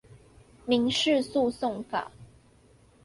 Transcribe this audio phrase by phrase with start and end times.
[0.65, 2.11] 民事訴訟法